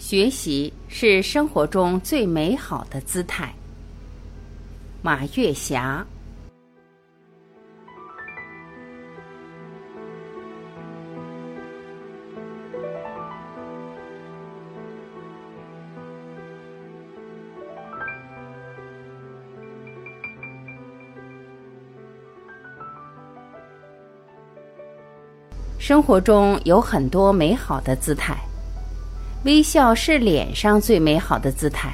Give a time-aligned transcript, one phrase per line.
[0.00, 3.54] 学习是生活中最美好的姿态。
[5.02, 6.04] 马月霞。
[25.78, 28.49] 生活中有很多美好的姿态。
[29.44, 31.90] 微笑是脸上最美好的姿态，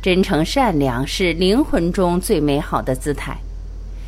[0.00, 3.36] 真诚善良是灵魂中最美好的姿态，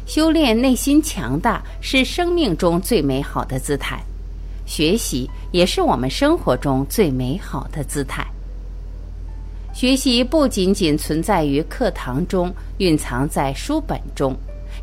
[0.07, 4.03] 修炼内心强大是生命中最美好的姿态，
[4.65, 8.27] 学习也是我们生活中最美好的姿态。
[9.75, 14.35] 学习不仅仅存在于课堂中，蕴藏在书本中，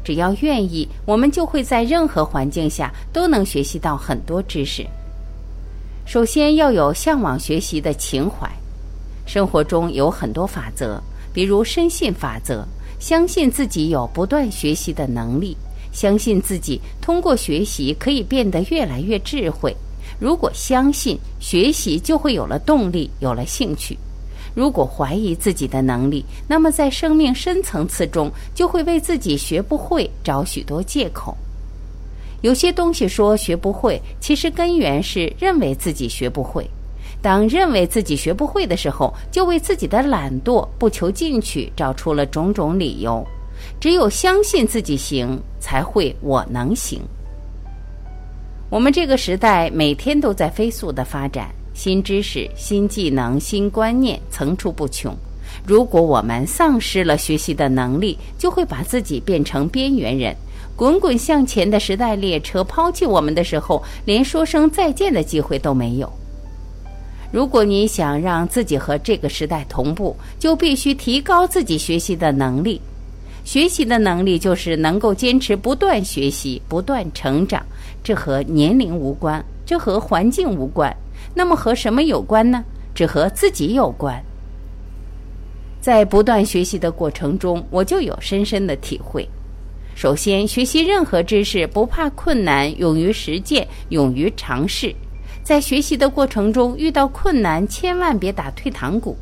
[0.04, 4.86] 只要愿意，我们就会在任何环境下都能学习到很多知识。
[6.10, 8.50] 首先要有向往学习的情怀。
[9.28, 11.00] 生活中有很多法则，
[11.32, 12.66] 比如深信法则，
[13.00, 15.56] 相信自己有不断学习的能力，
[15.92, 19.72] 相信自己通过学习可以变得越来越智慧。
[20.20, 23.96] 如果相信学习，就会有了动力，有了兴趣。
[24.56, 31.38] 如果怀疑自己的能力，那么在生命深层次中，就会为自己学不会找许多借口。
[32.42, 36.66] 有些东西说学不会，其实根源是认为自己学不会。
[37.22, 43.26] 当认为自己学不会的时候，就为自己的懒惰、不求进取找出了种种理由。
[43.78, 47.02] 只有相信自己行，才会我能行。
[48.70, 55.14] 我们这个时代每天都在飞速的发展，新知识、新技能、新观念层出不穷。
[55.66, 60.34] 如果我们丧失了学习的能力，就会把自己变成边缘人。
[60.80, 66.10] 滚滚向前的时代列车抛弃我们的时候，连说声再见的机会都没有。
[67.34, 72.80] 如果你想让自己和这个时代同步，就必须提高自己学习的能力。
[73.44, 77.62] 学习的能力就是能够坚持不断学习、不断成长。
[78.02, 80.96] 这和年龄无关，这和环境无关。
[81.34, 82.64] 那么和什么有关呢？
[82.96, 84.18] 只和自己有关。
[85.82, 89.28] 在不断学习的过程中，我就有深深的体会。
[89.96, 94.96] 首先，学习任何知识不怕困难，勇于实践，勇于尝试。
[95.44, 99.18] 在学习的过程中遇到困难，千万别打退堂鼓。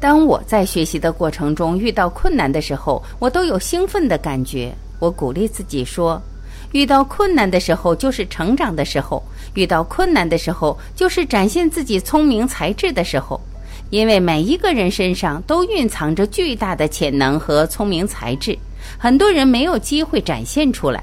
[0.00, 4.72] 当我在学习的过程中遇到困难的时候，我都有兴奋的感觉。
[5.00, 6.20] 我鼓励自己说：
[6.72, 9.22] 遇到困难的时候就是成长的时候，
[9.54, 13.40] 遇到困难的时候就是展现自己聪明才智的时候。
[13.90, 18.56] 因为每一个人身上都蕴藏着巨大的潜能和聪明才智。
[18.96, 21.02] 很多人没有机会展现出来，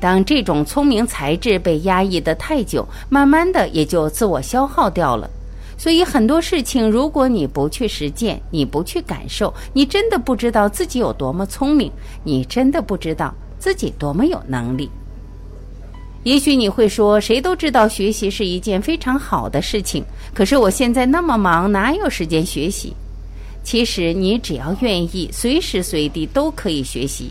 [0.00, 5.28] 当这种聪明才智被压抑得太久，慢慢的也就自我消耗掉了。
[5.76, 11.92] 所以很多事情，如果你不去实践，你不去感受，你真的不知道自己有多么聪明，
[12.24, 14.90] 你真的不知道自己多么有能力。
[16.24, 22.92] 也许你会说，谁都知道学习是一件非常好的事情，可是我现在那么忙，哪有时间学习？
[23.70, 27.30] 其实你只要愿意，随时随地都可以学习。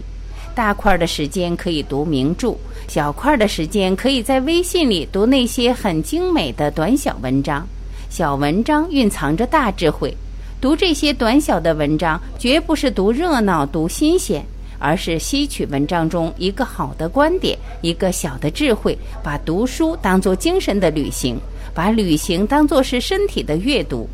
[0.53, 2.56] 大块的时间可以读名著，
[2.88, 7.68] 小块的时间可以在微信里读那些很精美的短小文章。
[8.12, 10.16] 小文章蕴藏着大智慧，
[10.62, 14.46] 读这些短小的文章，绝不是读热闹、读新鲜，
[14.78, 21.40] 而是吸取文章中一个好的观点，一个小的智慧，把读书当作精神的旅行，
[21.74, 24.08] 把旅行当作是身体的阅读。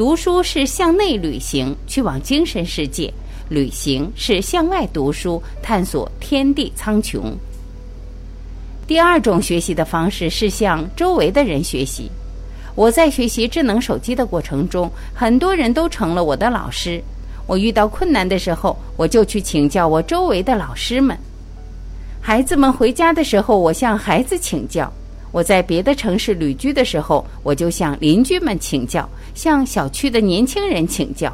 [0.00, 3.12] 读书是向内旅行，去往精神世界；
[3.50, 7.20] 旅行是向外读书，探索天地苍穹。
[8.86, 12.10] 第二种学习的方式是向周围的人学习。
[12.74, 16.98] 我在学习智能手机的过程中，很多人都成了我的老师。
[17.46, 21.14] 我遇到困难的时候，我就去请教我周围的老师们。
[22.22, 24.90] 孩子们回家的时候，我向孩子请教。
[25.32, 31.32] 我在别的城市旅居的时候，我就向邻居们请教，向小区的年轻人请教。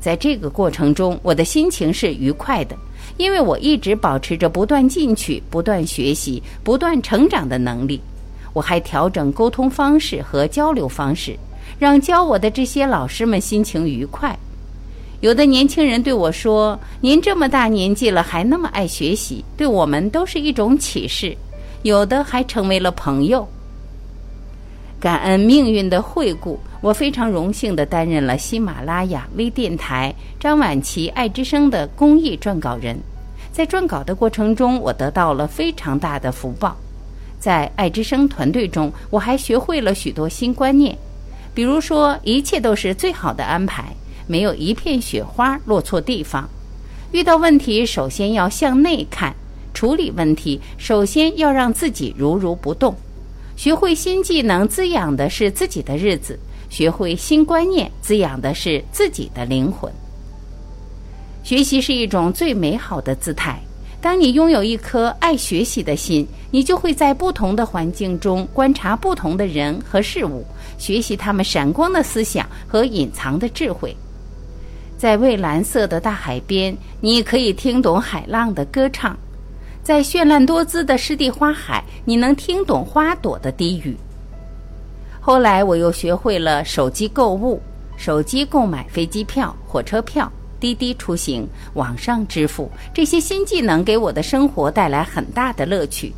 [0.00, 2.76] 在这个过程中，我的心情是愉快的，
[3.16, 8.00] 因为我一直保持着不断进取、不断学习、不断成长的能力。
[8.52, 11.36] 我还调整沟通方式和交流方式，
[11.78, 14.38] 让教我的这些老师们心情愉快。
[15.20, 21.36] 有的年轻人对我说：“您这么大年纪了，还那么爱学习，对我们都是一种启示。”
[21.82, 23.48] 有的还成为了朋友。
[24.98, 32.98] 感恩命运的惠顾，我非常荣幸地担任了喜马拉雅微电台张晚琪爱之声的公益撰稿人。
[33.52, 36.76] 在撰稿的过程中，我得到了非常大的福报。
[37.38, 40.96] 在爱之声团队中，我还学会了许多新观念。
[41.54, 43.94] 比如说，一切都是最好的安排，
[44.26, 46.48] 没有一片雪花落错地方。
[47.12, 49.34] 遇到问题，首先要向内看，
[49.76, 52.96] 处理问题首先要让自己如如不动。
[53.56, 56.34] 学会新技能，滋养的是自己的日子；
[56.70, 59.92] 学会新观念，滋养的是自己的灵魂。
[61.44, 63.60] 学习是一种最美好的姿态。
[64.00, 70.42] 当你拥有一颗爱学习的心，你就会在不同的环境中观察不同的人和事物，
[70.78, 73.94] 学习他们闪光的思想和隐藏的智慧。
[74.96, 79.14] 在蔚蓝色的大海边，你可以听懂海浪的歌唱；
[79.86, 83.96] 在绚烂多姿的湿地花海，你能听懂花朵的低语。
[85.20, 87.62] 后来，我又学会了手机购物，
[87.96, 90.28] 手机购买飞机票、火车票。
[90.58, 96.12] 滴滴出行、网上支付，这些新技能给我的生活带来很大的乐趣。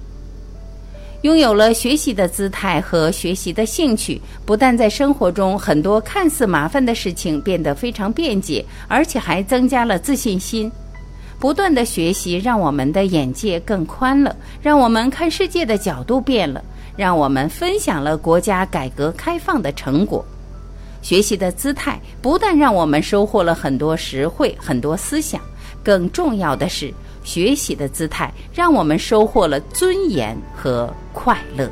[1.21, 10.73] 拥有了学习的姿态和学习的兴趣，不但在生活中很多看似麻烦的事情变得非常便捷，而且还增加了自信心。
[11.39, 16.63] 不断的学习让我们的眼界更宽了，让我们看世界的角度变了，
[16.97, 20.25] 让我们分享了国家改革开放的成果。
[21.01, 25.41] 学习的姿态不但让我们收获了很多实惠、很多思想，
[25.85, 26.93] 更重要的是，
[27.23, 31.71] 学习的姿态让我们收获了尊严和快乐。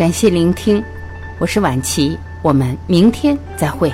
[0.00, 0.82] 感谢聆听。
[1.38, 3.92] 我是晚琪，我们明天再会。